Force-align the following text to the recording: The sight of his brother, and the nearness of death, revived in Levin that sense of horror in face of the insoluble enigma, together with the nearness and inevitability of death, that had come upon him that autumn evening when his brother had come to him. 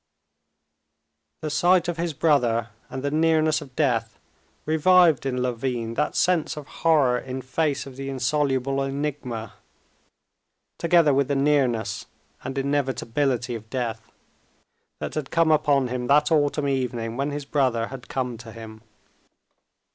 The 1.43 1.51
sight 1.51 1.87
of 1.87 1.97
his 1.97 2.13
brother, 2.15 2.69
and 2.89 3.03
the 3.03 3.11
nearness 3.11 3.61
of 3.61 3.75
death, 3.75 4.17
revived 4.65 5.27
in 5.27 5.43
Levin 5.43 5.93
that 5.93 6.15
sense 6.15 6.57
of 6.57 6.65
horror 6.65 7.19
in 7.19 7.43
face 7.43 7.85
of 7.85 7.97
the 7.97 8.09
insoluble 8.09 8.81
enigma, 8.81 9.53
together 10.79 11.13
with 11.13 11.27
the 11.27 11.35
nearness 11.35 12.07
and 12.43 12.57
inevitability 12.57 13.53
of 13.53 13.69
death, 13.69 14.11
that 14.99 15.13
had 15.13 15.29
come 15.29 15.51
upon 15.51 15.89
him 15.89 16.07
that 16.07 16.31
autumn 16.31 16.67
evening 16.67 17.15
when 17.15 17.29
his 17.29 17.45
brother 17.45 17.89
had 17.89 18.09
come 18.09 18.39
to 18.39 18.51
him. 18.51 18.81